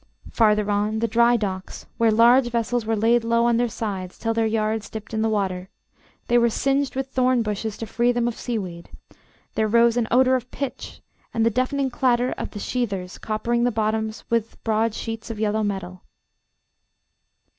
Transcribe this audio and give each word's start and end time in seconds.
Farther 0.31 0.71
on, 0.71 0.97
the 0.97 1.07
dry 1.07 1.37
docks, 1.37 1.85
where 1.99 2.09
large 2.09 2.49
vessels 2.49 2.87
were 2.87 2.95
laid 2.95 3.23
low 3.23 3.45
on 3.45 3.57
their 3.57 3.69
sides 3.69 4.17
till 4.17 4.33
their 4.33 4.47
yards 4.47 4.89
dipped 4.89 5.13
in 5.13 5.21
the 5.21 5.29
water; 5.29 5.69
they 6.27 6.39
were 6.39 6.49
singed 6.49 6.95
with 6.95 7.09
thorn 7.11 7.43
bushes 7.43 7.77
to 7.77 7.85
free 7.85 8.11
them 8.11 8.27
of 8.27 8.35
sea 8.35 8.57
weed; 8.57 8.89
there 9.53 9.67
rose 9.67 9.97
an 9.97 10.07
odour 10.09 10.33
of 10.33 10.49
pitch, 10.49 11.01
and 11.35 11.45
the 11.45 11.51
deafening 11.51 11.91
clatter 11.91 12.31
of 12.31 12.49
the 12.49 12.59
sheathers 12.59 13.19
coppering 13.19 13.63
the 13.63 13.69
bottoms 13.69 14.23
with 14.31 14.57
broad 14.63 14.95
sheets 14.95 15.29
of 15.29 15.39
yellow 15.39 15.61
metal. 15.61 16.01